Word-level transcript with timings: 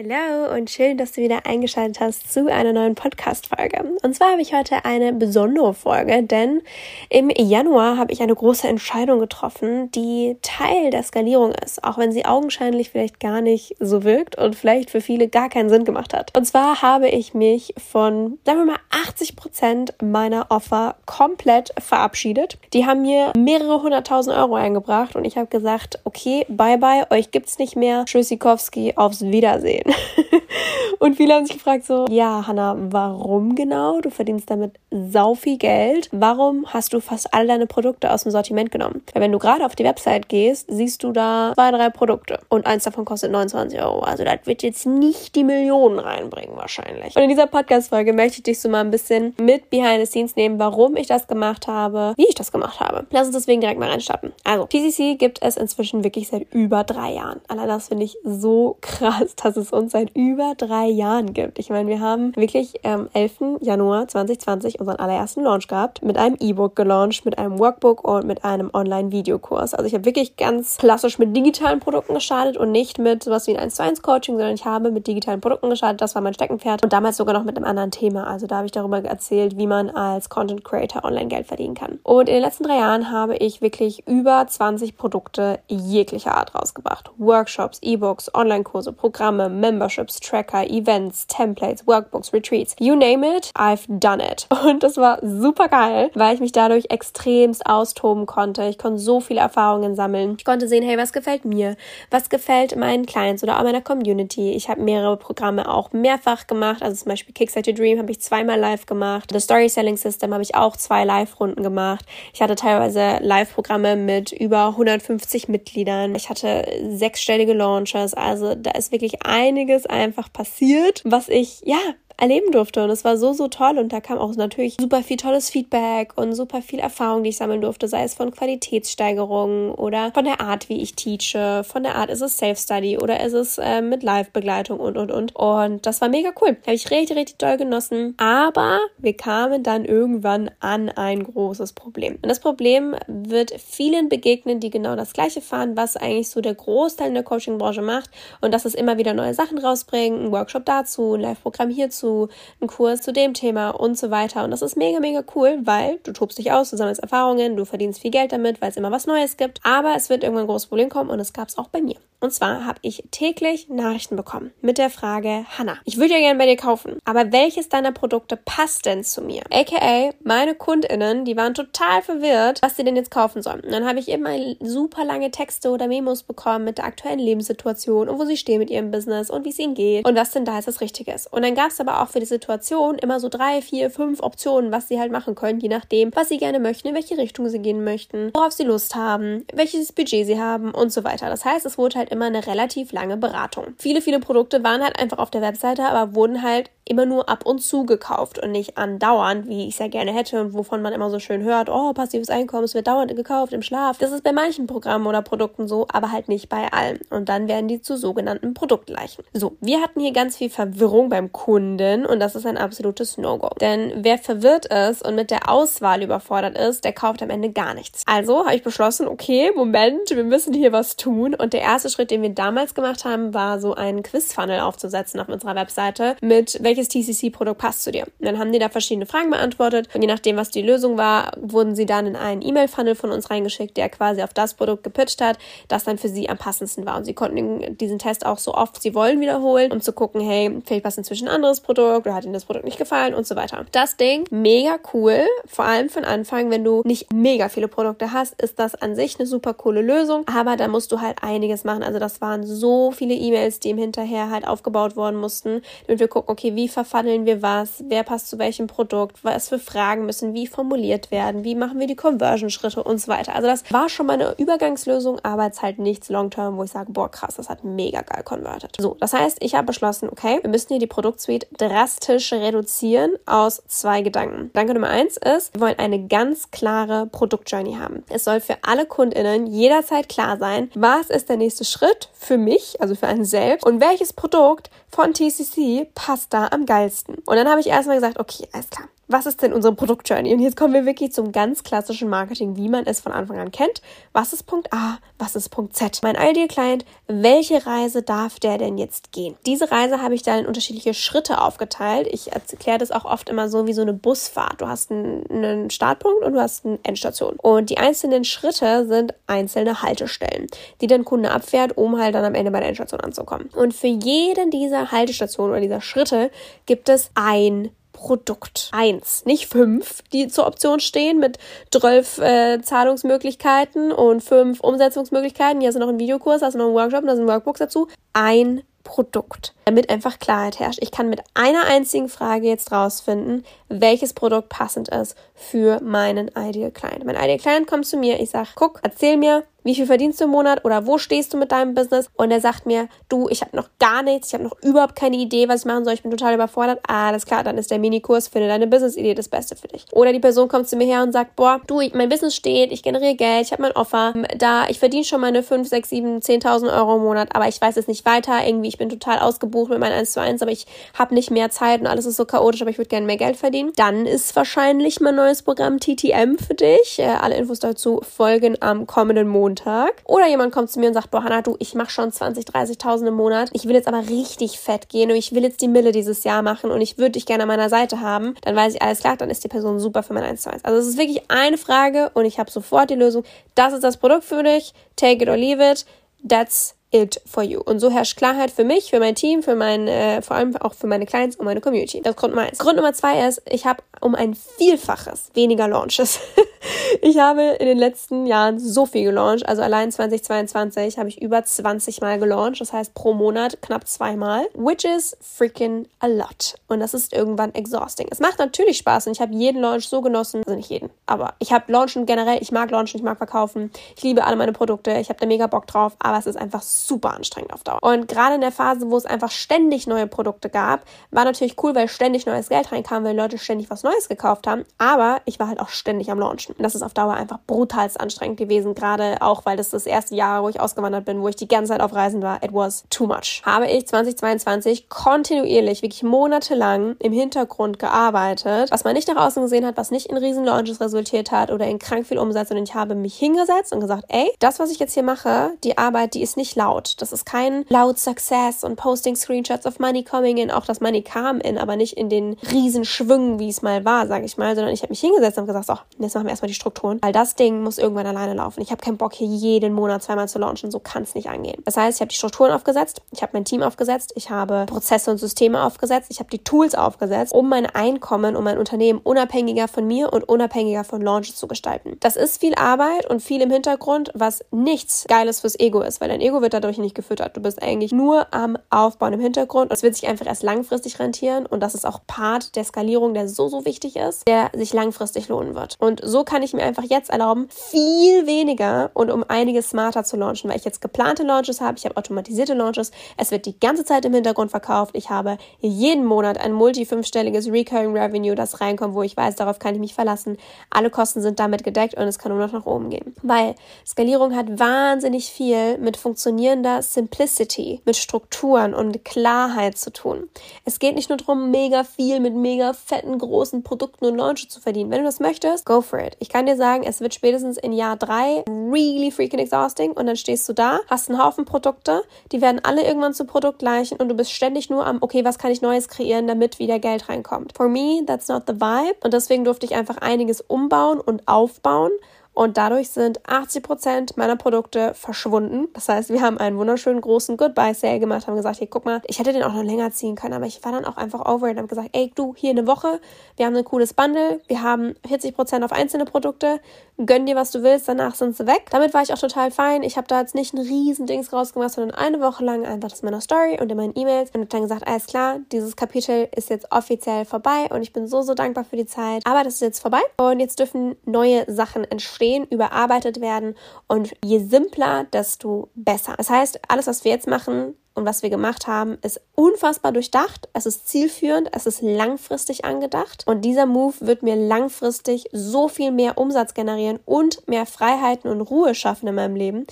Hallo 0.00 0.54
und 0.54 0.70
schön, 0.70 0.96
dass 0.96 1.10
du 1.10 1.22
wieder 1.22 1.44
eingeschaltet 1.44 1.98
hast 1.98 2.32
zu 2.32 2.46
einer 2.46 2.72
neuen 2.72 2.94
Podcast-Folge. 2.94 3.82
Und 4.04 4.14
zwar 4.14 4.30
habe 4.30 4.40
ich 4.40 4.54
heute 4.54 4.84
eine 4.84 5.12
besondere 5.12 5.74
Folge, 5.74 6.22
denn 6.22 6.62
im 7.10 7.30
Januar 7.30 7.96
habe 7.96 8.12
ich 8.12 8.22
eine 8.22 8.36
große 8.36 8.68
Entscheidung 8.68 9.18
getroffen, 9.18 9.90
die 9.90 10.36
Teil 10.40 10.90
der 10.90 11.02
Skalierung 11.02 11.50
ist, 11.50 11.82
auch 11.82 11.98
wenn 11.98 12.12
sie 12.12 12.24
augenscheinlich 12.26 12.90
vielleicht 12.90 13.18
gar 13.18 13.40
nicht 13.40 13.74
so 13.80 14.04
wirkt 14.04 14.38
und 14.38 14.54
vielleicht 14.54 14.90
für 14.90 15.00
viele 15.00 15.26
gar 15.26 15.48
keinen 15.48 15.68
Sinn 15.68 15.84
gemacht 15.84 16.14
hat. 16.14 16.30
Und 16.38 16.44
zwar 16.44 16.80
habe 16.80 17.08
ich 17.08 17.34
mich 17.34 17.74
von, 17.76 18.38
sagen 18.44 18.60
wir 18.60 18.66
mal, 18.66 18.80
80 18.90 19.34
Prozent 19.34 19.94
meiner 20.00 20.46
Offer 20.50 20.94
komplett 21.06 21.72
verabschiedet. 21.76 22.58
Die 22.72 22.86
haben 22.86 23.02
mir 23.02 23.32
mehrere 23.36 23.82
hunderttausend 23.82 24.36
Euro 24.36 24.54
eingebracht 24.54 25.16
und 25.16 25.24
ich 25.24 25.36
habe 25.36 25.48
gesagt, 25.48 25.98
okay, 26.04 26.46
bye 26.48 26.78
bye, 26.78 27.04
euch 27.10 27.32
gibt's 27.32 27.58
nicht 27.58 27.74
mehr. 27.74 28.04
Tschüssikowski, 28.04 28.92
aufs 28.94 29.22
Wiedersehen. 29.22 29.87
Und 30.98 31.16
viele 31.16 31.34
haben 31.34 31.46
sich 31.46 31.56
gefragt 31.56 31.84
so, 31.84 32.06
ja, 32.10 32.46
Hanna, 32.46 32.76
warum 32.78 33.54
genau? 33.54 34.00
Du 34.00 34.10
verdienst 34.10 34.50
damit 34.50 34.72
sau 34.90 35.34
viel 35.34 35.56
Geld. 35.56 36.08
Warum 36.12 36.66
hast 36.66 36.92
du 36.92 37.00
fast 37.00 37.32
alle 37.32 37.48
deine 37.48 37.66
Produkte 37.66 38.12
aus 38.12 38.24
dem 38.24 38.32
Sortiment 38.32 38.72
genommen? 38.72 39.02
Weil 39.12 39.22
wenn 39.22 39.32
du 39.32 39.38
gerade 39.38 39.64
auf 39.64 39.76
die 39.76 39.84
Website 39.84 40.28
gehst, 40.28 40.66
siehst 40.68 41.04
du 41.04 41.12
da 41.12 41.52
zwei, 41.54 41.70
drei 41.70 41.90
Produkte. 41.90 42.40
Und 42.48 42.66
eins 42.66 42.84
davon 42.84 43.04
kostet 43.04 43.30
29 43.30 43.80
Euro. 43.80 44.00
Also 44.00 44.24
das 44.24 44.38
wird 44.44 44.62
jetzt 44.62 44.86
nicht 44.86 45.36
die 45.36 45.44
Millionen 45.44 45.98
reinbringen 45.98 46.56
wahrscheinlich. 46.56 47.14
Und 47.14 47.22
in 47.22 47.28
dieser 47.28 47.46
Podcast-Folge 47.46 48.12
möchte 48.12 48.38
ich 48.38 48.42
dich 48.42 48.60
so 48.60 48.68
mal 48.68 48.80
ein 48.80 48.90
bisschen 48.90 49.34
mit 49.40 49.70
behind 49.70 50.00
the 50.00 50.06
scenes 50.06 50.34
nehmen, 50.34 50.58
warum 50.58 50.96
ich 50.96 51.06
das 51.06 51.28
gemacht 51.28 51.68
habe, 51.68 52.14
wie 52.16 52.26
ich 52.26 52.34
das 52.34 52.50
gemacht 52.50 52.80
habe. 52.80 53.06
Lass 53.10 53.28
uns 53.28 53.36
deswegen 53.36 53.60
direkt 53.60 53.78
mal 53.78 53.88
reinstarten. 53.88 54.32
Also, 54.44 54.66
PCC 54.66 55.16
gibt 55.16 55.42
es 55.42 55.56
inzwischen 55.56 56.02
wirklich 56.02 56.28
seit 56.28 56.52
über 56.52 56.82
drei 56.84 57.12
Jahren. 57.12 57.40
Allein 57.48 57.68
das 57.68 57.88
finde 57.88 58.04
ich 58.04 58.18
so 58.24 58.76
krass, 58.80 59.36
dass 59.36 59.56
es 59.56 59.72
uns 59.78 59.92
seit 59.92 60.16
über 60.16 60.54
drei 60.56 60.86
Jahren 60.88 61.32
gibt. 61.32 61.58
Ich 61.58 61.70
meine, 61.70 61.88
wir 61.88 62.00
haben 62.00 62.34
wirklich 62.36 62.84
am 62.84 63.08
11. 63.12 63.60
Januar 63.60 64.08
2020 64.08 64.80
unseren 64.80 64.96
allerersten 64.96 65.44
Launch 65.44 65.68
gehabt, 65.68 66.02
mit 66.02 66.18
einem 66.18 66.36
E-Book 66.40 66.74
gelauncht, 66.74 67.24
mit 67.24 67.38
einem 67.38 67.58
Workbook 67.58 68.06
und 68.06 68.26
mit 68.26 68.44
einem 68.44 68.70
Online-Videokurs. 68.72 69.74
Also 69.74 69.86
ich 69.86 69.94
habe 69.94 70.04
wirklich 70.04 70.36
ganz 70.36 70.78
klassisch 70.78 71.18
mit 71.18 71.36
digitalen 71.36 71.80
Produkten 71.80 72.14
gestartet 72.14 72.56
und 72.56 72.72
nicht 72.72 72.98
mit 72.98 73.22
sowas 73.22 73.46
wie 73.46 73.56
ein 73.56 73.68
1 73.68 73.74
zu 73.74 73.82
1 73.82 74.02
Coaching, 74.02 74.36
sondern 74.36 74.54
ich 74.54 74.64
habe 74.64 74.90
mit 74.90 75.06
digitalen 75.06 75.40
Produkten 75.40 75.70
gestartet. 75.70 76.00
Das 76.00 76.14
war 76.14 76.22
mein 76.22 76.34
Steckenpferd 76.34 76.82
und 76.82 76.92
damals 76.92 77.18
sogar 77.18 77.34
noch 77.34 77.44
mit 77.44 77.56
einem 77.56 77.66
anderen 77.66 77.90
Thema. 77.90 78.26
Also 78.26 78.46
da 78.46 78.56
habe 78.56 78.66
ich 78.66 78.72
darüber 78.72 78.98
erzählt, 79.04 79.58
wie 79.58 79.66
man 79.66 79.90
als 79.90 80.28
Content 80.28 80.64
Creator 80.64 81.04
online 81.04 81.28
Geld 81.28 81.46
verdienen 81.46 81.74
kann. 81.74 81.98
Und 82.02 82.28
in 82.28 82.34
den 82.34 82.42
letzten 82.42 82.64
drei 82.64 82.78
Jahren 82.78 83.10
habe 83.10 83.36
ich 83.36 83.60
wirklich 83.60 84.06
über 84.08 84.46
20 84.46 84.96
Produkte 84.96 85.58
jeglicher 85.68 86.34
Art 86.34 86.54
rausgebracht. 86.54 87.10
Workshops, 87.18 87.78
E-Books, 87.82 88.34
Online-Kurse, 88.34 88.92
Programme, 88.92 89.48
Memberships, 89.70 90.20
Tracker, 90.20 90.68
Events, 90.68 91.26
Templates, 91.26 91.86
Workbooks, 91.86 92.32
Retreats. 92.32 92.74
You 92.78 92.96
name 92.96 93.22
it, 93.22 93.52
I've 93.54 93.86
done 93.88 94.20
it. 94.20 94.46
Und 94.64 94.82
das 94.82 94.96
war 94.96 95.18
super 95.22 95.68
geil, 95.68 96.10
weil 96.14 96.34
ich 96.34 96.40
mich 96.40 96.52
dadurch 96.52 96.86
extremst 96.90 97.66
austoben 97.66 98.26
konnte. 98.26 98.64
Ich 98.64 98.78
konnte 98.78 98.98
so 98.98 99.20
viele 99.20 99.40
Erfahrungen 99.40 99.94
sammeln. 99.94 100.36
Ich 100.38 100.44
konnte 100.44 100.68
sehen, 100.68 100.82
hey, 100.82 100.96
was 100.96 101.12
gefällt 101.12 101.44
mir? 101.44 101.76
Was 102.10 102.30
gefällt 102.30 102.76
meinen 102.76 103.06
Clients 103.06 103.42
oder 103.42 103.58
auch 103.58 103.62
meiner 103.62 103.82
Community? 103.82 104.52
Ich 104.52 104.68
habe 104.68 104.80
mehrere 104.80 105.16
Programme 105.16 105.68
auch 105.68 105.92
mehrfach 105.92 106.46
gemacht. 106.46 106.82
Also 106.82 107.02
zum 107.02 107.10
Beispiel 107.10 107.34
Kickstart 107.34 107.68
Your 107.68 107.74
Dream 107.74 107.98
habe 107.98 108.10
ich 108.10 108.20
zweimal 108.20 108.58
live 108.58 108.86
gemacht. 108.86 109.30
The 109.32 109.40
Story 109.40 109.68
Selling 109.68 109.96
System 109.96 110.32
habe 110.32 110.42
ich 110.42 110.54
auch 110.54 110.76
zwei 110.76 111.04
Live-Runden 111.04 111.62
gemacht. 111.62 112.04
Ich 112.32 112.40
hatte 112.40 112.54
teilweise 112.54 113.18
Live-Programme 113.20 113.96
mit 113.96 114.32
über 114.32 114.68
150 114.68 115.48
Mitgliedern. 115.48 116.14
Ich 116.14 116.30
hatte 116.30 116.66
sechsstellige 116.88 117.52
Launches. 117.52 118.14
Also 118.14 118.54
da 118.54 118.70
ist 118.72 118.92
wirklich 118.92 119.22
einiges 119.48 119.86
einfach 119.86 120.32
passiert, 120.32 121.02
was 121.04 121.28
ich, 121.28 121.62
ja, 121.64 121.80
erleben 122.18 122.50
durfte. 122.50 122.82
Und 122.84 122.90
es 122.90 123.04
war 123.04 123.16
so, 123.16 123.32
so 123.32 123.48
toll. 123.48 123.78
Und 123.78 123.92
da 123.92 124.00
kam 124.00 124.18
auch 124.18 124.34
natürlich 124.34 124.76
super 124.78 125.02
viel 125.02 125.16
tolles 125.16 125.50
Feedback 125.50 126.12
und 126.16 126.34
super 126.34 126.60
viel 126.60 126.80
Erfahrung, 126.80 127.22
die 127.22 127.30
ich 127.30 127.36
sammeln 127.36 127.60
durfte, 127.60 127.88
sei 127.88 128.02
es 128.02 128.14
von 128.14 128.32
Qualitätssteigerungen 128.32 129.70
oder 129.70 130.10
von 130.12 130.24
der 130.24 130.40
Art, 130.40 130.68
wie 130.68 130.82
ich 130.82 130.94
teache. 130.94 131.64
Von 131.64 131.84
der 131.84 131.94
Art, 131.94 132.10
ist 132.10 132.20
es 132.20 132.36
Self-Study 132.36 132.98
oder 132.98 133.24
ist 133.24 133.34
es 133.34 133.58
äh, 133.58 133.80
mit 133.80 134.02
Live-Begleitung 134.02 134.80
und, 134.80 134.96
und, 134.96 135.12
und. 135.12 135.34
Und 135.36 135.86
das 135.86 136.00
war 136.00 136.08
mega 136.08 136.30
cool. 136.42 136.56
Habe 136.62 136.74
ich 136.74 136.90
richtig, 136.90 137.16
richtig 137.16 137.38
toll 137.38 137.56
genossen. 137.56 138.14
Aber 138.18 138.80
wir 138.98 139.16
kamen 139.16 139.62
dann 139.62 139.84
irgendwann 139.84 140.50
an 140.58 140.88
ein 140.88 141.22
großes 141.22 141.72
Problem. 141.72 142.14
Und 142.14 142.28
das 142.28 142.40
Problem 142.40 142.96
wird 143.06 143.52
vielen 143.60 144.08
begegnen, 144.08 144.58
die 144.58 144.70
genau 144.70 144.96
das 144.96 145.12
Gleiche 145.12 145.40
fahren, 145.40 145.76
was 145.76 145.96
eigentlich 145.96 146.30
so 146.30 146.40
der 146.40 146.54
Großteil 146.54 147.08
in 147.08 147.14
der 147.14 147.22
Coaching-Branche 147.22 147.82
macht. 147.82 148.10
Und 148.40 148.52
das 148.52 148.64
ist 148.64 148.74
immer 148.74 148.98
wieder 148.98 149.14
neue 149.14 149.34
Sachen 149.34 149.58
rausbringen, 149.58 150.26
ein 150.26 150.32
Workshop 150.32 150.64
dazu, 150.64 151.14
ein 151.14 151.20
Live-Programm 151.20 151.70
hierzu 151.70 152.07
dazu, 152.08 152.28
einen 152.60 152.68
Kurs 152.68 153.02
zu 153.02 153.12
dem 153.12 153.34
Thema 153.34 153.70
und 153.70 153.98
so 153.98 154.10
weiter. 154.10 154.44
Und 154.44 154.50
das 154.50 154.62
ist 154.62 154.76
mega, 154.76 155.00
mega 155.00 155.22
cool, 155.34 155.60
weil 155.64 155.98
du 156.02 156.12
tobst 156.12 156.38
dich 156.38 156.52
aus, 156.52 156.70
du 156.70 156.76
sammelst 156.76 157.02
Erfahrungen, 157.02 157.56
du 157.56 157.64
verdienst 157.64 158.00
viel 158.00 158.10
Geld 158.10 158.32
damit, 158.32 158.60
weil 158.60 158.70
es 158.70 158.76
immer 158.76 158.90
was 158.90 159.06
Neues 159.06 159.36
gibt. 159.36 159.60
Aber 159.64 159.94
es 159.96 160.10
wird 160.10 160.22
irgendwann 160.22 160.44
ein 160.44 160.48
großes 160.48 160.68
Problem 160.68 160.88
kommen 160.88 161.10
und 161.10 161.20
es 161.20 161.32
gab 161.32 161.48
es 161.48 161.58
auch 161.58 161.68
bei 161.68 161.80
mir. 161.80 161.96
Und 162.20 162.32
zwar 162.32 162.64
habe 162.64 162.78
ich 162.82 163.04
täglich 163.10 163.68
Nachrichten 163.68 164.16
bekommen 164.16 164.52
mit 164.60 164.78
der 164.78 164.90
Frage, 164.90 165.44
Hanna, 165.56 165.78
ich 165.84 165.98
würde 165.98 166.14
ja 166.14 166.18
gerne 166.18 166.38
bei 166.38 166.46
dir 166.46 166.56
kaufen, 166.56 166.98
aber 167.04 167.30
welches 167.32 167.68
deiner 167.68 167.92
Produkte 167.92 168.36
passt 168.36 168.86
denn 168.86 169.04
zu 169.04 169.22
mir? 169.22 169.42
AKA, 169.50 170.10
meine 170.24 170.54
KundInnen, 170.56 171.24
die 171.24 171.36
waren 171.36 171.54
total 171.54 172.02
verwirrt, 172.02 172.60
was 172.60 172.76
sie 172.76 172.82
denn 172.82 172.96
jetzt 172.96 173.12
kaufen 173.12 173.42
sollen. 173.42 173.60
Und 173.60 173.70
dann 173.70 173.86
habe 173.86 174.00
ich 174.00 174.08
immer 174.08 174.36
super 174.60 175.04
lange 175.04 175.30
Texte 175.30 175.70
oder 175.70 175.86
Memos 175.86 176.24
bekommen 176.24 176.64
mit 176.64 176.78
der 176.78 176.86
aktuellen 176.86 177.20
Lebenssituation 177.20 178.08
und 178.08 178.18
wo 178.18 178.24
sie 178.24 178.36
stehen 178.36 178.58
mit 178.58 178.70
ihrem 178.70 178.90
Business 178.90 179.30
und 179.30 179.44
wie 179.44 179.50
es 179.50 179.58
ihnen 179.58 179.74
geht 179.74 180.06
und 180.06 180.16
was 180.16 180.32
denn 180.32 180.44
da 180.44 180.56
jetzt 180.56 180.68
das 180.68 180.80
Richtige 180.80 181.12
ist. 181.12 181.32
Und 181.32 181.42
dann 181.42 181.54
gab 181.54 181.70
es 181.70 181.80
aber 181.80 182.02
auch 182.02 182.08
für 182.08 182.20
die 182.20 182.26
Situation 182.26 182.98
immer 182.98 183.20
so 183.20 183.28
drei, 183.28 183.62
vier, 183.62 183.90
fünf 183.90 184.20
Optionen, 184.20 184.72
was 184.72 184.88
sie 184.88 184.98
halt 184.98 185.12
machen 185.12 185.36
können, 185.36 185.60
je 185.60 185.68
nachdem, 185.68 186.10
was 186.14 186.28
sie 186.28 186.38
gerne 186.38 186.58
möchten, 186.58 186.88
in 186.88 186.94
welche 186.94 187.16
Richtung 187.16 187.48
sie 187.48 187.60
gehen 187.60 187.84
möchten, 187.84 188.32
worauf 188.34 188.52
sie 188.52 188.64
Lust 188.64 188.96
haben, 188.96 189.46
welches 189.52 189.92
Budget 189.92 190.26
sie 190.26 190.40
haben 190.40 190.72
und 190.72 190.92
so 190.92 191.04
weiter. 191.04 191.28
Das 191.28 191.44
heißt, 191.44 191.64
es 191.64 191.78
wurde 191.78 191.98
halt 191.98 192.07
immer 192.10 192.26
eine 192.26 192.46
relativ 192.46 192.92
lange 192.92 193.16
Beratung. 193.16 193.74
Viele, 193.78 194.00
viele 194.00 194.20
Produkte 194.20 194.62
waren 194.64 194.82
halt 194.82 194.98
einfach 195.00 195.18
auf 195.18 195.30
der 195.30 195.42
Webseite, 195.42 195.84
aber 195.84 196.14
wurden 196.14 196.42
halt 196.42 196.70
immer 196.90 197.06
nur 197.06 197.28
ab 197.28 197.44
und 197.46 197.60
zu 197.60 197.84
gekauft 197.86 198.38
und 198.38 198.52
nicht 198.52 198.76
andauernd, 198.78 199.48
wie 199.48 199.68
ich 199.68 199.74
es 199.74 199.78
ja 199.78 199.88
gerne 199.88 200.12
hätte 200.12 200.40
und 200.40 200.54
wovon 200.54 200.82
man 200.82 200.92
immer 200.92 201.10
so 201.10 201.18
schön 201.18 201.42
hört, 201.42 201.68
oh, 201.68 201.92
passives 201.92 202.30
Einkommen, 202.30 202.64
es 202.64 202.74
wird 202.74 202.86
dauernd 202.86 203.14
gekauft 203.14 203.52
im 203.52 203.62
Schlaf. 203.62 203.98
Das 203.98 204.12
ist 204.12 204.22
bei 204.24 204.32
manchen 204.32 204.66
Programmen 204.66 205.06
oder 205.06 205.22
Produkten 205.22 205.68
so, 205.68 205.86
aber 205.92 206.12
halt 206.12 206.28
nicht 206.28 206.48
bei 206.48 206.72
allen. 206.72 207.00
Und 207.10 207.28
dann 207.28 207.48
werden 207.48 207.68
die 207.68 207.80
zu 207.80 207.96
sogenannten 207.96 208.54
Produktleichen. 208.54 209.24
So, 209.32 209.56
wir 209.60 209.80
hatten 209.80 210.00
hier 210.00 210.12
ganz 210.12 210.36
viel 210.36 210.50
Verwirrung 210.50 211.08
beim 211.08 211.32
Kunden 211.32 212.06
und 212.06 212.20
das 212.20 212.34
ist 212.34 212.46
ein 212.46 212.58
absolutes 212.58 213.18
No-Go. 213.18 213.50
Denn 213.60 213.92
wer 213.96 214.18
verwirrt 214.18 214.66
ist 214.66 215.04
und 215.04 215.14
mit 215.14 215.30
der 215.30 215.50
Auswahl 215.50 216.02
überfordert 216.02 216.56
ist, 216.56 216.84
der 216.84 216.92
kauft 216.92 217.22
am 217.22 217.30
Ende 217.30 217.50
gar 217.50 217.74
nichts. 217.74 218.02
Also 218.06 218.44
habe 218.44 218.54
ich 218.54 218.62
beschlossen, 218.62 219.08
okay, 219.08 219.50
Moment, 219.54 220.10
wir 220.10 220.24
müssen 220.24 220.54
hier 220.54 220.72
was 220.72 220.96
tun. 220.96 221.34
Und 221.34 221.52
der 221.52 221.62
erste 221.62 221.90
Schritt, 221.90 222.10
den 222.10 222.22
wir 222.22 222.30
damals 222.30 222.74
gemacht 222.74 223.04
haben, 223.04 223.34
war 223.34 223.60
so 223.60 223.74
einen 223.74 224.02
Quiz-Funnel 224.02 224.60
aufzusetzen 224.60 225.20
auf 225.20 225.28
unserer 225.28 225.54
Webseite 225.54 226.16
mit 226.20 226.58
welches 226.62 226.77
welches 226.78 226.88
TCC-Produkt 226.88 227.58
passt 227.58 227.82
zu 227.82 227.92
dir? 227.92 228.04
Und 228.04 228.26
dann 228.26 228.38
haben 228.38 228.52
die 228.52 228.58
da 228.58 228.68
verschiedene 228.68 229.06
Fragen 229.06 229.30
beantwortet 229.30 229.88
und 229.94 230.02
je 230.02 230.08
nachdem, 230.08 230.36
was 230.36 230.50
die 230.50 230.62
Lösung 230.62 230.96
war, 230.96 231.32
wurden 231.40 231.74
sie 231.74 231.86
dann 231.86 232.06
in 232.06 232.16
einen 232.16 232.42
E-Mail-Funnel 232.42 232.94
von 232.94 233.10
uns 233.10 233.30
reingeschickt, 233.30 233.76
der 233.76 233.88
quasi 233.88 234.22
auf 234.22 234.32
das 234.32 234.54
Produkt 234.54 234.84
gepitcht 234.84 235.20
hat, 235.20 235.38
das 235.68 235.84
dann 235.84 235.98
für 235.98 236.08
sie 236.08 236.28
am 236.28 236.38
passendsten 236.38 236.86
war. 236.86 236.96
Und 236.96 237.04
sie 237.04 237.14
konnten 237.14 237.76
diesen 237.76 237.98
Test 237.98 238.24
auch 238.24 238.38
so 238.38 238.54
oft 238.54 238.80
sie 238.80 238.94
wollen 238.94 239.20
wiederholen, 239.20 239.72
um 239.72 239.80
zu 239.80 239.92
gucken, 239.92 240.20
hey, 240.20 240.60
vielleicht 240.64 240.84
passt 240.84 240.98
inzwischen 240.98 241.28
ein 241.28 241.34
anderes 241.34 241.60
Produkt 241.60 242.06
oder 242.06 242.14
hat 242.14 242.24
ihnen 242.24 242.32
das 242.32 242.44
Produkt 242.44 242.64
nicht 242.64 242.78
gefallen 242.78 243.14
und 243.14 243.26
so 243.26 243.36
weiter. 243.36 243.64
Das 243.72 243.96
Ding, 243.96 244.24
mega 244.30 244.78
cool, 244.92 245.26
vor 245.46 245.64
allem 245.64 245.88
den 245.88 246.04
Anfang, 246.04 246.50
wenn 246.50 246.64
du 246.64 246.82
nicht 246.84 247.12
mega 247.12 247.48
viele 247.48 247.66
Produkte 247.66 248.12
hast, 248.12 248.40
ist 248.40 248.58
das 248.58 248.74
an 248.74 248.94
sich 248.94 249.18
eine 249.18 249.26
super 249.26 249.54
coole 249.54 249.80
Lösung, 249.80 250.24
aber 250.32 250.56
da 250.56 250.68
musst 250.68 250.92
du 250.92 251.00
halt 251.00 251.22
einiges 251.22 251.64
machen. 251.64 251.82
Also 251.82 251.98
das 251.98 252.20
waren 252.20 252.46
so 252.46 252.90
viele 252.92 253.14
E-Mails, 253.14 253.58
die 253.58 253.70
im 253.70 253.78
Hinterher 253.78 254.30
halt 254.30 254.46
aufgebaut 254.46 254.96
worden 254.96 255.16
mussten, 255.16 255.62
damit 255.86 256.00
wir 256.00 256.08
gucken, 256.08 256.30
okay, 256.30 256.54
wie 256.54 256.67
wie 256.68 256.72
verfandeln 256.72 257.24
wir 257.24 257.40
was, 257.40 257.82
wer 257.88 258.02
passt 258.02 258.28
zu 258.28 258.38
welchem 258.38 258.66
Produkt, 258.66 259.24
was 259.24 259.48
für 259.48 259.58
Fragen 259.58 260.04
müssen 260.04 260.34
wie 260.34 260.46
formuliert 260.46 261.10
werden, 261.10 261.42
wie 261.42 261.54
machen 261.54 261.80
wir 261.80 261.86
die 261.86 261.96
Conversion-Schritte 261.96 262.82
und 262.84 263.00
so 263.00 263.08
weiter. 263.08 263.34
Also 263.34 263.48
das 263.48 263.64
war 263.72 263.88
schon 263.88 264.04
meine 264.04 264.34
Übergangslösung, 264.36 265.18
aber 265.22 265.44
jetzt 265.44 265.62
halt 265.62 265.78
nichts 265.78 266.10
long-term, 266.10 266.58
wo 266.58 266.64
ich 266.64 266.70
sage, 266.70 266.92
boah, 266.92 267.10
krass, 267.10 267.36
das 267.36 267.48
hat 267.48 267.64
mega 267.64 268.02
geil 268.02 268.22
konvertiert. 268.22 268.76
So, 268.78 268.96
das 269.00 269.14
heißt, 269.14 269.38
ich 269.40 269.54
habe 269.54 269.66
beschlossen, 269.66 270.10
okay, 270.10 270.40
wir 270.42 270.50
müssen 270.50 270.68
hier 270.68 270.78
die 270.78 270.86
Produktsuite 270.86 271.46
drastisch 271.56 272.34
reduzieren 272.34 273.12
aus 273.24 273.62
zwei 273.66 274.02
Gedanken. 274.02 274.48
Gedanke 274.48 274.74
Nummer 274.74 274.88
eins 274.88 275.16
ist, 275.16 275.54
wir 275.54 275.62
wollen 275.62 275.78
eine 275.78 276.06
ganz 276.06 276.50
klare 276.50 277.06
Produktjourney 277.06 277.76
haben. 277.76 278.04
Es 278.10 278.24
soll 278.24 278.40
für 278.40 278.58
alle 278.62 278.84
KundInnen 278.84 279.46
jederzeit 279.46 280.10
klar 280.10 280.36
sein, 280.36 280.70
was 280.74 281.08
ist 281.08 281.30
der 281.30 281.38
nächste 281.38 281.64
Schritt 281.64 282.10
für 282.12 282.36
mich, 282.36 282.78
also 282.80 282.94
für 282.94 283.06
einen 283.06 283.24
selbst 283.24 283.66
und 283.66 283.80
welches 283.80 284.12
Produkt 284.12 284.70
von 284.90 285.14
TCC 285.14 285.88
passt 285.94 286.32
da 286.32 286.48
am 286.48 286.66
geilsten. 286.66 287.16
Und 287.26 287.36
dann 287.36 287.48
habe 287.48 287.60
ich 287.60 287.66
erstmal 287.66 287.96
gesagt, 287.96 288.18
okay, 288.18 288.48
alles 288.52 288.70
klar 288.70 288.88
was 289.08 289.24
ist 289.24 289.40
denn 289.40 289.54
unsere 289.54 289.74
Produktjourney? 289.74 290.32
Und 290.34 290.40
jetzt 290.40 290.56
kommen 290.56 290.74
wir 290.74 290.84
wirklich 290.84 291.12
zum 291.12 291.32
ganz 291.32 291.62
klassischen 291.62 292.10
Marketing, 292.10 292.56
wie 292.56 292.68
man 292.68 292.84
es 292.86 293.00
von 293.00 293.12
Anfang 293.12 293.38
an 293.38 293.50
kennt. 293.50 293.80
Was 294.12 294.34
ist 294.34 294.44
Punkt 294.44 294.72
A? 294.72 294.98
Was 295.18 295.34
ist 295.34 295.48
Punkt 295.48 295.74
Z? 295.74 296.00
Mein 296.02 296.14
Ideal 296.14 296.46
Client, 296.46 296.84
welche 297.06 297.66
Reise 297.66 298.02
darf 298.02 298.38
der 298.38 298.58
denn 298.58 298.76
jetzt 298.76 299.10
gehen? 299.12 299.34
Diese 299.46 299.70
Reise 299.70 300.02
habe 300.02 300.14
ich 300.14 300.22
dann 300.22 300.40
in 300.40 300.46
unterschiedliche 300.46 300.92
Schritte 300.92 301.40
aufgeteilt. 301.40 302.06
Ich 302.10 302.32
erkläre 302.32 302.78
das 302.78 302.90
auch 302.90 303.06
oft 303.06 303.30
immer 303.30 303.48
so 303.48 303.66
wie 303.66 303.72
so 303.72 303.80
eine 303.80 303.94
Busfahrt. 303.94 304.60
Du 304.60 304.68
hast 304.68 304.90
einen 304.90 305.70
Startpunkt 305.70 306.22
und 306.22 306.34
du 306.34 306.40
hast 306.40 306.66
eine 306.66 306.78
Endstation. 306.82 307.36
Und 307.38 307.70
die 307.70 307.78
einzelnen 307.78 308.24
Schritte 308.24 308.86
sind 308.86 309.14
einzelne 309.26 309.82
Haltestellen, 309.82 310.48
die 310.82 310.86
der 310.86 311.02
Kunde 311.02 311.30
abfährt, 311.30 311.78
um 311.78 311.98
halt 311.98 312.14
dann 312.14 312.24
am 312.24 312.34
Ende 312.34 312.50
bei 312.50 312.58
der 312.58 312.68
Endstation 312.68 313.00
anzukommen. 313.00 313.48
Und 313.54 313.72
für 313.72 313.86
jeden 313.86 314.50
dieser 314.50 314.92
Haltestationen 314.92 315.52
oder 315.52 315.60
dieser 315.60 315.80
Schritte 315.80 316.30
gibt 316.66 316.88
es 316.88 317.10
ein 317.14 317.70
Produkt. 317.98 318.70
Eins, 318.72 319.24
nicht 319.24 319.48
fünf, 319.48 320.02
die 320.12 320.28
zur 320.28 320.46
Option 320.46 320.78
stehen 320.78 321.18
mit 321.18 321.38
zwölf 321.72 322.18
äh, 322.18 322.62
Zahlungsmöglichkeiten 322.62 323.90
und 323.90 324.22
fünf 324.22 324.60
Umsetzungsmöglichkeiten. 324.60 325.60
Hier 325.60 325.68
hast 325.68 325.74
du 325.74 325.80
noch 325.80 325.88
einen 325.88 325.98
Videokurs, 325.98 326.42
hast 326.42 326.54
du 326.54 326.58
noch 326.58 326.66
einen 326.66 326.74
Workshop, 326.74 327.04
da 327.04 327.16
sind 327.16 327.26
Workbooks 327.26 327.58
dazu. 327.58 327.88
Ein 328.12 328.62
Produkt, 328.88 329.52
damit 329.66 329.90
einfach 329.90 330.18
Klarheit 330.18 330.58
herrscht. 330.60 330.78
Ich 330.80 330.90
kann 330.90 331.10
mit 331.10 331.20
einer 331.34 331.64
einzigen 331.66 332.08
Frage 332.08 332.48
jetzt 332.48 332.72
rausfinden, 332.72 333.44
welches 333.68 334.14
Produkt 334.14 334.48
passend 334.48 334.88
ist 334.88 335.14
für 335.34 335.78
meinen 335.82 336.28
Ideal 336.28 336.70
Client. 336.70 337.04
Mein 337.04 337.16
Ideal 337.16 337.36
Client 337.36 337.66
kommt 337.66 337.84
zu 337.84 337.98
mir, 337.98 338.18
ich 338.18 338.30
sage, 338.30 338.48
guck, 338.54 338.80
erzähl 338.82 339.18
mir, 339.18 339.44
wie 339.68 339.74
viel 339.74 339.84
verdienst 339.84 340.18
du 340.18 340.24
im 340.24 340.30
Monat 340.30 340.64
oder 340.64 340.86
wo 340.86 340.96
stehst 340.96 341.34
du 341.34 341.36
mit 341.36 341.52
deinem 341.52 341.74
Business? 341.74 342.08
Und 342.16 342.30
er 342.30 342.40
sagt 342.40 342.64
mir, 342.64 342.88
du, 343.10 343.28
ich 343.28 343.42
habe 343.42 343.54
noch 343.54 343.68
gar 343.78 344.02
nichts, 344.02 344.28
ich 344.28 344.34
habe 344.34 344.44
noch 344.44 344.56
überhaupt 344.62 344.96
keine 344.96 345.18
Idee, 345.18 345.46
was 345.46 345.60
ich 345.60 345.66
machen 345.66 345.84
soll, 345.84 345.92
ich 345.92 346.02
bin 346.02 346.10
total 346.10 346.34
überfordert. 346.34 346.80
Alles 346.88 347.26
klar, 347.26 347.44
dann 347.44 347.58
ist 347.58 347.70
der 347.70 347.78
Minikurs, 347.78 348.28
finde 348.28 348.48
deine 348.48 348.66
Business-Idee 348.66 349.12
das 349.12 349.28
Beste 349.28 349.56
für 349.56 349.68
dich. 349.68 349.84
Oder 349.92 350.14
die 350.14 350.20
Person 350.20 350.48
kommt 350.48 350.68
zu 350.68 350.76
mir 350.76 350.86
her 350.86 351.02
und 351.02 351.12
sagt, 351.12 351.36
boah, 351.36 351.60
du, 351.66 351.82
mein 351.92 352.08
Business 352.08 352.34
steht, 352.34 352.72
ich 352.72 352.82
generiere 352.82 353.14
Geld, 353.14 353.44
ich 353.44 353.52
habe 353.52 353.60
mein 353.60 353.72
Offer, 353.72 354.14
da, 354.38 354.68
ich 354.68 354.78
verdiene 354.78 355.04
schon 355.04 355.20
meine 355.20 355.42
5, 355.42 355.68
6, 355.68 355.88
7, 355.90 356.18
10.000 356.20 356.74
Euro 356.74 356.96
im 356.96 357.02
Monat, 357.02 357.36
aber 357.36 357.46
ich 357.48 357.60
weiß 357.60 357.76
es 357.76 357.88
nicht 357.88 358.06
weiter, 358.06 358.46
irgendwie, 358.46 358.68
ich 358.68 358.77
bin 358.78 358.88
total 358.88 359.18
ausgebucht 359.18 359.70
mit 359.70 359.78
meinem 359.78 359.98
1 359.98 360.12
zu 360.12 360.20
1, 360.20 360.42
aber 360.42 360.50
ich 360.50 360.66
habe 360.94 361.14
nicht 361.14 361.30
mehr 361.30 361.50
Zeit 361.50 361.80
und 361.80 361.86
alles 361.86 362.06
ist 362.06 362.16
so 362.16 362.24
chaotisch, 362.24 362.62
aber 362.62 362.70
ich 362.70 362.78
würde 362.78 362.88
gerne 362.88 363.06
mehr 363.06 363.16
Geld 363.16 363.36
verdienen. 363.36 363.72
Dann 363.76 364.06
ist 364.06 364.34
wahrscheinlich 364.36 365.00
mein 365.00 365.16
neues 365.16 365.42
Programm 365.42 365.78
TTM 365.80 366.38
für 366.38 366.54
dich. 366.54 366.98
Äh, 366.98 367.06
alle 367.06 367.36
Infos 367.36 367.58
dazu 367.58 368.00
folgen 368.02 368.56
am 368.60 368.86
kommenden 368.86 369.28
Montag. 369.28 369.92
Oder 370.04 370.28
jemand 370.28 370.52
kommt 370.52 370.70
zu 370.70 370.80
mir 370.80 370.88
und 370.88 370.94
sagt, 370.94 371.10
boah, 371.10 371.22
Hannah, 371.22 371.42
du, 371.42 371.56
ich 371.58 371.74
mache 371.74 371.90
schon 371.90 372.12
20, 372.12 372.46
30.000 372.46 373.08
im 373.08 373.14
Monat. 373.14 373.50
Ich 373.52 373.66
will 373.66 373.74
jetzt 373.74 373.88
aber 373.88 374.08
richtig 374.08 374.58
fett 374.58 374.88
gehen 374.88 375.10
und 375.10 375.16
ich 375.16 375.34
will 375.34 375.42
jetzt 375.42 375.60
die 375.60 375.68
Mille 375.68 375.92
dieses 375.92 376.24
Jahr 376.24 376.42
machen 376.42 376.70
und 376.70 376.80
ich 376.80 376.98
würde 376.98 377.12
dich 377.12 377.26
gerne 377.26 377.42
an 377.42 377.48
meiner 377.48 377.68
Seite 377.68 378.00
haben. 378.00 378.34
Dann 378.42 378.56
weiß 378.56 378.74
ich, 378.74 378.82
alles 378.82 379.00
klar, 379.00 379.16
dann 379.16 379.30
ist 379.30 379.44
die 379.44 379.48
Person 379.48 379.78
super 379.78 380.02
für 380.02 380.14
mein 380.14 380.24
1 380.24 380.42
zu 380.42 380.52
1. 380.52 380.64
Also 380.64 380.78
es 380.78 380.86
ist 380.86 380.98
wirklich 380.98 381.22
eine 381.28 381.58
Frage 381.58 382.10
und 382.14 382.24
ich 382.24 382.38
habe 382.38 382.50
sofort 382.50 382.90
die 382.90 382.94
Lösung. 382.94 383.24
Das 383.54 383.72
ist 383.72 383.84
das 383.84 383.96
Produkt 383.96 384.24
für 384.24 384.42
dich. 384.42 384.72
Take 384.96 385.22
it 385.22 385.28
or 385.28 385.36
leave 385.36 385.62
it. 385.62 385.84
That's 386.26 386.77
it 386.90 387.20
for 387.26 387.42
you. 387.42 387.60
Und 387.60 387.80
so 387.80 387.90
herrscht 387.90 388.16
Klarheit 388.16 388.50
für 388.50 388.64
mich, 388.64 388.90
für 388.90 388.98
mein 388.98 389.14
Team, 389.14 389.42
für 389.42 389.54
mein, 389.54 389.88
äh, 389.88 390.22
vor 390.22 390.36
allem 390.36 390.56
auch 390.56 390.74
für 390.74 390.86
meine 390.86 391.06
Clients 391.06 391.36
und 391.36 391.44
meine 391.44 391.60
Community. 391.60 392.00
Das 392.00 392.12
ist 392.12 392.16
Grund 392.16 392.34
Nummer 392.34 392.46
eins. 392.46 392.58
Grund 392.58 392.76
Nummer 392.76 392.92
zwei 392.92 393.26
ist, 393.26 393.42
ich 393.50 393.66
habe 393.66 393.82
um 394.00 394.14
ein 394.14 394.34
Vielfaches 394.34 395.30
weniger 395.34 395.68
Launches. 395.68 396.20
ich 397.02 397.18
habe 397.18 397.42
in 397.60 397.66
den 397.66 397.78
letzten 397.78 398.26
Jahren 398.26 398.58
so 398.58 398.86
viel 398.86 399.04
gelauncht. 399.04 399.48
Also 399.48 399.62
allein 399.62 399.90
2022 399.90 400.98
habe 400.98 401.08
ich 401.08 401.22
über 401.22 401.44
20 401.44 402.00
Mal 402.00 402.18
gelauncht. 402.18 402.60
Das 402.60 402.72
heißt 402.72 402.94
pro 402.94 403.14
Monat 403.14 403.60
knapp 403.62 403.86
zweimal. 403.86 404.46
Which 404.54 404.84
is 404.84 405.16
freaking 405.20 405.86
a 406.00 406.06
lot. 406.06 406.56
Und 406.68 406.80
das 406.80 406.94
ist 406.94 407.12
irgendwann 407.12 407.54
exhausting. 407.54 408.08
Es 408.10 408.20
macht 408.20 408.38
natürlich 408.38 408.78
Spaß 408.78 409.06
und 409.06 409.12
ich 409.12 409.20
habe 409.20 409.34
jeden 409.34 409.60
Launch 409.60 409.88
so 409.88 410.00
genossen. 410.00 410.42
Also 410.46 410.56
nicht 410.56 410.70
jeden, 410.70 410.90
aber 411.06 411.34
ich 411.38 411.52
habe 411.52 411.70
Launchen 411.70 412.06
generell. 412.06 412.38
Ich 412.40 412.52
mag 412.52 412.70
Launchen, 412.70 412.98
ich 412.98 413.04
mag 413.04 413.18
verkaufen. 413.18 413.70
Ich 413.96 414.02
liebe 414.02 414.24
alle 414.24 414.36
meine 414.36 414.52
Produkte. 414.52 414.92
Ich 414.98 415.08
habe 415.08 415.20
da 415.20 415.26
mega 415.26 415.46
Bock 415.46 415.66
drauf. 415.66 415.96
Aber 415.98 416.18
es 416.18 416.26
ist 416.26 416.36
einfach 416.36 416.62
super 416.62 417.14
anstrengend 417.14 417.52
auf 417.52 417.64
Dauer. 417.64 417.82
Und 417.82 418.08
gerade 418.08 418.34
in 418.34 418.40
der 418.40 418.52
Phase, 418.52 418.90
wo 418.90 418.96
es 418.96 419.06
einfach 419.06 419.30
ständig 419.30 419.86
neue 419.86 420.06
Produkte 420.06 420.50
gab, 420.50 420.82
war 421.10 421.24
natürlich 421.24 421.62
cool, 421.62 421.74
weil 421.74 421.88
ständig 421.88 422.26
neues 422.26 422.48
Geld 422.48 422.70
reinkam, 422.72 423.04
weil 423.04 423.16
Leute 423.16 423.38
ständig 423.38 423.70
was 423.70 423.82
Neues 423.82 424.08
gekauft 424.08 424.46
haben. 424.46 424.64
Aber 424.78 425.20
ich 425.24 425.38
war 425.38 425.48
halt 425.48 425.60
auch 425.60 425.68
ständig 425.68 426.10
am 426.10 426.18
Launchen. 426.18 426.47
Das 426.58 426.74
ist 426.74 426.82
auf 426.82 426.94
Dauer 426.94 427.14
einfach 427.14 427.38
brutal 427.46 427.88
anstrengend 427.98 428.38
gewesen, 428.38 428.74
gerade 428.74 429.16
auch, 429.20 429.46
weil 429.46 429.56
das 429.56 429.70
das 429.70 429.86
erste 429.86 430.14
Jahr, 430.14 430.42
wo 430.42 430.48
ich 430.48 430.60
ausgewandert 430.60 431.04
bin, 431.04 431.22
wo 431.22 431.28
ich 431.28 431.36
die 431.36 431.48
ganze 431.48 431.72
Zeit 431.72 431.80
auf 431.80 431.94
Reisen 431.94 432.22
war. 432.22 432.42
It 432.42 432.52
was 432.52 432.84
too 432.90 433.06
much. 433.06 433.42
Habe 433.44 433.66
ich 433.68 433.86
2022 433.86 434.88
kontinuierlich, 434.88 435.82
wirklich 435.82 436.02
monatelang 436.02 436.96
im 436.98 437.12
Hintergrund 437.12 437.78
gearbeitet, 437.78 438.70
was 438.70 438.84
man 438.84 438.94
nicht 438.94 439.08
nach 439.08 439.26
außen 439.26 439.42
gesehen 439.42 439.64
hat, 439.64 439.76
was 439.76 439.90
nicht 439.90 440.06
in 440.06 440.16
riesen 440.16 440.44
Launches 440.44 440.80
resultiert 440.80 441.30
hat 441.30 441.50
oder 441.50 441.66
in 441.66 441.78
krank 441.78 442.06
viel 442.06 442.18
Umsatz. 442.18 442.50
Und 442.50 442.58
ich 442.58 442.74
habe 442.74 442.94
mich 442.94 443.16
hingesetzt 443.16 443.72
und 443.72 443.80
gesagt, 443.80 444.04
ey, 444.08 444.30
das, 444.38 444.58
was 444.58 444.70
ich 444.70 444.78
jetzt 444.78 444.94
hier 444.94 445.02
mache, 445.02 445.52
die 445.64 445.78
Arbeit, 445.78 446.14
die 446.14 446.22
ist 446.22 446.36
nicht 446.36 446.56
laut. 446.56 446.94
Das 447.00 447.12
ist 447.12 447.24
kein 447.24 447.64
laut 447.68 447.98
Success 447.98 448.64
und 448.64 448.76
Posting 448.76 449.16
Screenshots 449.16 449.66
of 449.66 449.78
Money 449.78 450.04
coming 450.04 450.38
in. 450.38 450.50
Auch 450.50 450.66
das 450.66 450.80
Money 450.80 451.02
kam 451.02 451.40
in, 451.40 451.58
aber 451.58 451.76
nicht 451.76 451.94
in 451.94 452.08
den 452.08 452.36
riesen 452.50 452.84
Schwüngen, 452.84 453.38
wie 453.38 453.48
es 453.48 453.62
mal 453.62 453.84
war, 453.84 454.06
sage 454.06 454.24
ich 454.24 454.36
mal, 454.36 454.54
sondern 454.54 454.72
ich 454.72 454.82
habe 454.82 454.90
mich 454.90 455.00
hingesetzt 455.00 455.38
und 455.38 455.46
gesagt, 455.46 455.66
so, 455.66 455.74
jetzt 455.98 456.14
machen 456.14 456.26
wir 456.26 456.32
erstmal 456.38 456.48
die 456.48 456.54
Strukturen, 456.54 456.98
weil 457.02 457.12
das 457.12 457.34
Ding 457.34 457.62
muss 457.62 457.78
irgendwann 457.78 458.06
alleine 458.06 458.34
laufen. 458.34 458.60
Ich 458.60 458.70
habe 458.70 458.80
keinen 458.80 458.96
Bock, 458.96 459.14
hier 459.14 459.26
jeden 459.26 459.72
Monat 459.74 460.02
zweimal 460.02 460.28
zu 460.28 460.38
launchen. 460.38 460.70
So 460.70 460.78
kann 460.78 461.02
es 461.02 461.14
nicht 461.14 461.28
angehen. 461.28 461.60
Das 461.64 461.76
heißt, 461.76 461.98
ich 461.98 462.00
habe 462.00 462.08
die 462.08 462.16
Strukturen 462.16 462.52
aufgesetzt, 462.52 463.02
ich 463.10 463.22
habe 463.22 463.32
mein 463.34 463.44
Team 463.44 463.62
aufgesetzt, 463.62 464.12
ich 464.14 464.30
habe 464.30 464.66
Prozesse 464.66 465.10
und 465.10 465.18
Systeme 465.18 465.62
aufgesetzt, 465.62 466.08
ich 466.10 466.20
habe 466.20 466.30
die 466.30 466.38
Tools 466.38 466.74
aufgesetzt, 466.74 467.32
um 467.32 467.48
mein 467.48 467.66
Einkommen 467.66 468.36
und 468.36 468.44
mein 468.44 468.58
Unternehmen 468.58 469.00
unabhängiger 469.02 469.68
von 469.68 469.86
mir 469.86 470.12
und 470.12 470.28
unabhängiger 470.28 470.84
von 470.84 471.02
Launches 471.02 471.36
zu 471.36 471.48
gestalten. 471.48 471.96
Das 472.00 472.16
ist 472.16 472.38
viel 472.38 472.54
Arbeit 472.54 473.06
und 473.10 473.20
viel 473.20 473.42
im 473.42 473.50
Hintergrund, 473.50 474.12
was 474.14 474.44
nichts 474.50 475.06
Geiles 475.08 475.40
fürs 475.40 475.58
Ego 475.58 475.80
ist, 475.80 476.00
weil 476.00 476.08
dein 476.08 476.20
Ego 476.20 476.40
wird 476.40 476.54
dadurch 476.54 476.78
nicht 476.78 476.94
gefüttert. 476.94 477.36
Du 477.36 477.40
bist 477.40 477.62
eigentlich 477.62 477.92
nur 477.92 478.32
am 478.32 478.56
Aufbauen 478.70 479.14
im 479.14 479.20
Hintergrund. 479.20 479.72
Es 479.72 479.82
wird 479.82 479.96
sich 479.96 480.06
einfach 480.06 480.26
erst 480.26 480.42
langfristig 480.42 481.00
rentieren 481.00 481.46
und 481.46 481.60
das 481.60 481.74
ist 481.74 481.86
auch 481.86 482.00
Part 482.06 482.54
der 482.54 482.64
Skalierung, 482.64 483.14
der 483.14 483.28
so, 483.28 483.48
so 483.48 483.64
wichtig 483.64 483.96
ist, 483.96 484.26
der 484.28 484.50
sich 484.54 484.72
langfristig 484.72 485.28
lohnen 485.28 485.54
wird. 485.54 485.76
Und 485.80 486.00
so 486.04 486.24
kann 486.28 486.42
ich 486.42 486.52
mir 486.52 486.62
einfach 486.62 486.84
jetzt 486.84 487.08
erlauben, 487.08 487.48
viel 487.50 488.26
weniger 488.26 488.90
und 488.92 489.10
um 489.10 489.24
einiges 489.26 489.70
smarter 489.70 490.04
zu 490.04 490.18
launchen, 490.18 490.50
weil 490.50 490.58
ich 490.58 490.64
jetzt 490.66 490.82
geplante 490.82 491.22
Launches 491.22 491.62
habe, 491.62 491.78
ich 491.78 491.86
habe 491.86 491.96
automatisierte 491.96 492.52
Launches, 492.52 492.90
es 493.16 493.30
wird 493.30 493.46
die 493.46 493.58
ganze 493.58 493.82
Zeit 493.86 494.04
im 494.04 494.12
Hintergrund 494.12 494.50
verkauft, 494.50 494.90
ich 494.94 495.08
habe 495.08 495.38
jeden 495.60 496.04
Monat 496.04 496.38
ein 496.38 496.52
multi-fünfstelliges 496.52 497.50
Recurring 497.50 497.96
Revenue, 497.96 498.34
das 498.34 498.60
reinkommt, 498.60 498.94
wo 498.94 499.02
ich 499.02 499.16
weiß, 499.16 499.36
darauf 499.36 499.58
kann 499.58 499.74
ich 499.74 499.80
mich 499.80 499.94
verlassen. 499.94 500.36
Alle 500.68 500.90
Kosten 500.90 501.22
sind 501.22 501.40
damit 501.40 501.64
gedeckt 501.64 501.94
und 501.94 502.02
es 502.02 502.18
kann 502.18 502.30
nur 502.30 502.44
noch 502.44 502.52
nach 502.52 502.66
oben 502.66 502.90
gehen. 502.90 503.14
Weil 503.22 503.54
Skalierung 503.86 504.36
hat 504.36 504.60
wahnsinnig 504.60 505.30
viel 505.30 505.78
mit 505.78 505.96
funktionierender 505.96 506.82
Simplicity, 506.82 507.80
mit 507.86 507.96
Strukturen 507.96 508.74
und 508.74 509.02
Klarheit 509.02 509.78
zu 509.78 509.90
tun. 509.90 510.28
Es 510.66 510.78
geht 510.78 510.94
nicht 510.94 511.08
nur 511.08 511.16
darum, 511.16 511.50
mega 511.50 511.84
viel 511.84 512.20
mit 512.20 512.34
mega 512.34 512.74
fetten, 512.74 513.18
großen 513.18 513.62
Produkten 513.62 514.04
und 514.04 514.18
Launches 514.18 514.50
zu 514.50 514.60
verdienen. 514.60 514.90
Wenn 514.90 514.98
du 514.98 515.06
das 515.06 515.20
möchtest, 515.20 515.64
go 515.64 515.80
for 515.80 515.98
it. 515.98 516.17
Ich 516.20 516.28
kann 516.28 516.46
dir 516.46 516.56
sagen, 516.56 516.84
es 516.84 517.00
wird 517.00 517.14
spätestens 517.14 517.56
in 517.58 517.72
Jahr 517.72 517.96
drei 517.96 518.44
really 518.48 519.10
freaking 519.10 519.38
exhausting 519.38 519.92
und 519.92 520.06
dann 520.06 520.16
stehst 520.16 520.48
du 520.48 520.52
da, 520.52 520.80
hast 520.88 521.08
einen 521.08 521.22
Haufen 521.22 521.44
Produkte, 521.44 522.02
die 522.32 522.40
werden 522.40 522.60
alle 522.62 522.84
irgendwann 522.84 523.14
zu 523.14 523.24
Produkt 523.24 523.60
gleichen 523.60 523.98
und 523.98 524.08
du 524.08 524.14
bist 524.14 524.32
ständig 524.32 524.70
nur 524.70 524.86
am, 524.86 524.98
okay, 525.00 525.24
was 525.24 525.38
kann 525.38 525.50
ich 525.50 525.62
Neues 525.62 525.88
kreieren, 525.88 526.26
damit 526.26 526.58
wieder 526.58 526.78
Geld 526.78 527.08
reinkommt. 527.08 527.52
For 527.56 527.68
me, 527.68 528.02
that's 528.06 528.28
not 528.28 528.44
the 528.46 528.54
vibe 528.54 528.96
und 529.04 529.14
deswegen 529.14 529.44
durfte 529.44 529.66
ich 529.66 529.74
einfach 529.74 529.98
einiges 529.98 530.40
umbauen 530.40 531.00
und 531.00 531.26
aufbauen 531.26 531.92
und 532.38 532.56
dadurch 532.56 532.90
sind 532.90 533.18
80 533.28 533.64
Prozent 533.64 534.16
meiner 534.16 534.36
Produkte 534.36 534.94
verschwunden. 534.94 535.66
Das 535.74 535.88
heißt, 535.88 536.10
wir 536.10 536.22
haben 536.22 536.38
einen 536.38 536.56
wunderschönen 536.56 537.00
großen 537.00 537.36
Goodbye 537.36 537.74
Sale 537.74 537.98
gemacht, 537.98 538.28
haben 538.28 538.36
gesagt, 538.36 538.60
hey, 538.60 538.68
guck 538.68 538.84
mal, 538.84 539.02
ich 539.08 539.18
hätte 539.18 539.32
den 539.32 539.42
auch 539.42 539.52
noch 539.52 539.64
länger 539.64 539.90
ziehen 539.90 540.14
können, 540.14 540.34
aber 540.34 540.46
ich 540.46 540.62
war 540.64 540.70
dann 540.70 540.84
auch 540.84 540.96
einfach 540.96 541.26
over 541.26 541.50
und 541.50 541.58
habe 541.58 541.66
gesagt, 541.66 541.88
ey, 541.94 542.12
du, 542.14 542.36
hier 542.36 542.50
eine 542.50 542.68
Woche, 542.68 543.00
wir 543.36 543.44
haben 543.44 543.56
ein 543.56 543.64
cooles 543.64 543.92
Bundle, 543.92 544.40
wir 544.46 544.62
haben 544.62 544.94
40 545.04 545.34
Prozent 545.34 545.64
auf 545.64 545.72
einzelne 545.72 546.04
Produkte, 546.04 546.60
gönn 547.04 547.26
dir, 547.26 547.34
was 547.34 547.50
du 547.50 547.64
willst, 547.64 547.88
danach 547.88 548.14
sind 548.14 548.36
sie 548.36 548.46
weg. 548.46 548.66
Damit 548.70 548.94
war 548.94 549.02
ich 549.02 549.12
auch 549.12 549.18
total 549.18 549.50
fein. 549.50 549.82
Ich 549.82 549.96
habe 549.96 550.06
da 550.06 550.20
jetzt 550.20 550.36
nicht 550.36 550.54
ein 550.54 550.58
riesen 550.58 551.06
Dings 551.06 551.32
rausgemacht, 551.32 551.72
sondern 551.72 551.96
eine 551.96 552.20
Woche 552.20 552.44
lang 552.44 552.64
einfach 552.64 552.90
das 552.90 553.00
in 553.00 553.06
meiner 553.06 553.20
Story 553.20 553.58
und 553.60 553.70
in 553.70 553.76
meinen 553.76 553.96
E-Mails 553.96 554.30
und 554.30 554.42
habe 554.42 554.46
dann 554.46 554.62
gesagt, 554.62 554.86
alles 554.86 555.06
klar, 555.06 555.40
dieses 555.50 555.74
Kapitel 555.74 556.28
ist 556.36 556.50
jetzt 556.50 556.70
offiziell 556.70 557.24
vorbei 557.24 557.66
und 557.70 557.82
ich 557.82 557.92
bin 557.92 558.06
so, 558.06 558.22
so 558.22 558.34
dankbar 558.34 558.64
für 558.64 558.76
die 558.76 558.86
Zeit. 558.86 559.22
Aber 559.26 559.42
das 559.42 559.54
ist 559.54 559.60
jetzt 559.60 559.80
vorbei 559.80 560.00
und 560.18 560.38
jetzt 560.38 560.60
dürfen 560.60 560.94
neue 561.04 561.44
Sachen 561.52 561.82
entstehen, 561.84 562.27
überarbeitet 562.36 563.20
werden 563.20 563.54
und 563.86 564.14
je 564.24 564.38
simpler, 564.38 565.04
desto 565.12 565.68
besser. 565.74 566.14
Das 566.16 566.30
heißt, 566.30 566.60
alles, 566.68 566.86
was 566.86 567.04
wir 567.04 567.12
jetzt 567.12 567.26
machen, 567.26 567.74
und 567.98 568.06
was 568.06 568.22
wir 568.22 568.30
gemacht 568.30 568.68
haben, 568.68 568.96
ist 569.02 569.20
unfassbar 569.34 569.90
durchdacht, 569.90 570.48
es 570.52 570.66
ist 570.66 570.88
zielführend, 570.88 571.48
es 571.52 571.66
ist 571.66 571.82
langfristig 571.82 572.64
angedacht 572.64 573.24
und 573.26 573.44
dieser 573.44 573.66
Move 573.66 573.94
wird 573.98 574.22
mir 574.22 574.36
langfristig 574.36 575.24
so 575.32 575.66
viel 575.66 575.90
mehr 575.90 576.16
Umsatz 576.16 576.54
generieren 576.54 577.00
und 577.04 577.46
mehr 577.48 577.66
Freiheiten 577.66 578.30
und 578.30 578.40
Ruhe 578.40 578.76
schaffen 578.76 579.08
in 579.08 579.16
meinem 579.16 579.34
Leben, 579.34 579.66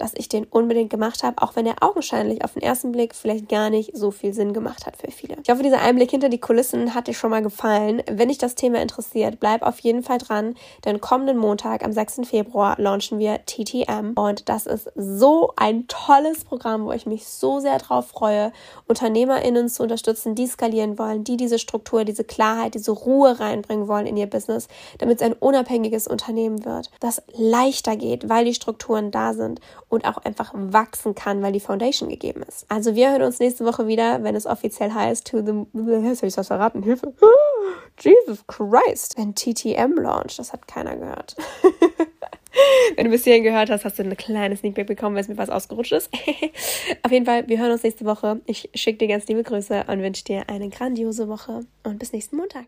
dass 0.00 0.12
ich 0.14 0.28
den 0.28 0.44
unbedingt 0.44 0.90
gemacht 0.90 1.22
habe, 1.22 1.42
auch 1.42 1.56
wenn 1.56 1.66
er 1.66 1.82
augenscheinlich 1.82 2.42
auf 2.44 2.54
den 2.54 2.62
ersten 2.62 2.92
Blick 2.92 3.14
vielleicht 3.14 3.48
gar 3.48 3.70
nicht 3.70 3.96
so 3.96 4.10
viel 4.10 4.32
Sinn 4.32 4.52
gemacht 4.52 4.86
hat 4.86 4.96
für 4.96 5.10
viele. 5.10 5.36
Ich 5.42 5.50
hoffe, 5.50 5.62
dieser 5.62 5.80
Einblick 5.80 6.10
hinter 6.10 6.28
die 6.28 6.40
Kulissen 6.40 6.94
hat 6.94 7.06
dir 7.06 7.14
schon 7.14 7.30
mal 7.30 7.42
gefallen. 7.42 8.02
Wenn 8.10 8.28
dich 8.28 8.38
das 8.38 8.54
Thema 8.54 8.80
interessiert, 8.80 9.40
bleib 9.40 9.62
auf 9.62 9.78
jeden 9.80 10.02
Fall 10.02 10.18
dran, 10.18 10.54
denn 10.84 11.00
kommenden 11.00 11.36
Montag, 11.36 11.84
am 11.84 11.92
6. 11.92 12.20
Februar, 12.24 12.76
launchen 12.78 13.18
wir 13.18 13.44
TTM 13.44 14.12
und 14.14 14.48
das 14.48 14.66
ist 14.66 14.90
so 14.94 15.52
ein 15.56 15.86
tolles 15.86 16.44
Programm, 16.44 16.86
wo 16.86 16.92
ich 16.92 17.06
mich 17.06 17.26
so 17.26 17.60
sehr 17.60 17.78
drauf 17.78 18.08
freue, 18.08 18.52
UnternehmerInnen 18.88 19.68
zu 19.68 19.82
unterstützen, 19.82 20.34
die 20.34 20.46
skalieren 20.46 20.98
wollen, 20.98 21.24
die 21.24 21.36
diese 21.36 21.58
Struktur, 21.58 22.04
diese 22.04 22.24
Klarheit, 22.24 22.74
diese 22.74 22.92
Ruhe 22.92 23.38
reinbringen 23.38 23.88
wollen 23.88 24.06
in 24.06 24.16
ihr 24.16 24.28
Business, 24.28 24.68
damit 24.98 25.20
es 25.20 25.26
ein 25.26 25.34
unabhängiges 25.34 26.06
Unternehmen 26.06 26.64
wird, 26.64 26.90
das 27.00 27.22
leichter 27.36 27.96
geht, 27.96 28.28
weil 28.28 28.44
die 28.44 28.54
Strukturen 28.54 29.10
da 29.10 29.34
sind 29.34 29.60
und 29.90 30.06
auch 30.06 30.18
einfach 30.18 30.52
wachsen 30.54 31.14
kann, 31.14 31.42
weil 31.42 31.52
die 31.52 31.60
Foundation 31.60 32.08
gegeben 32.08 32.42
ist. 32.48 32.64
Also 32.68 32.94
wir 32.94 33.10
hören 33.10 33.22
uns 33.22 33.40
nächste 33.40 33.66
Woche 33.66 33.86
wieder, 33.86 34.22
wenn 34.22 34.34
es 34.34 34.46
offiziell 34.46 34.92
heißt, 34.92 35.26
to 35.26 35.42
the, 35.44 35.66
soll 36.14 36.28
ich 36.28 36.34
das 36.34 36.46
verraten? 36.46 36.82
Hilfe. 36.82 37.12
Jesus 38.00 38.46
Christ. 38.46 39.18
Wenn 39.18 39.34
TTM 39.34 40.00
launch, 40.00 40.36
das 40.36 40.52
hat 40.52 40.66
keiner 40.66 40.96
gehört. 40.96 41.36
Wenn 42.96 43.04
du 43.04 43.10
bis 43.10 43.24
hierhin 43.24 43.44
gehört 43.44 43.70
hast, 43.70 43.84
hast 43.84 43.98
du 43.98 44.02
ein 44.02 44.16
kleines 44.16 44.60
Sneak 44.60 44.74
Peek 44.74 44.86
bekommen, 44.86 45.14
weil 45.14 45.22
es 45.22 45.28
mir 45.28 45.38
was 45.38 45.50
ausgerutscht 45.50 45.92
ist. 45.92 46.10
Auf 47.02 47.12
jeden 47.12 47.24
Fall, 47.24 47.48
wir 47.48 47.58
hören 47.58 47.70
uns 47.70 47.82
nächste 47.82 48.04
Woche. 48.04 48.40
Ich 48.46 48.70
schicke 48.74 48.98
dir 48.98 49.08
ganz 49.08 49.26
liebe 49.28 49.42
Grüße 49.42 49.84
und 49.86 50.02
wünsche 50.02 50.24
dir 50.24 50.48
eine 50.48 50.68
grandiose 50.68 51.28
Woche 51.28 51.60
und 51.84 51.98
bis 51.98 52.12
nächsten 52.12 52.36
Montag. 52.36 52.66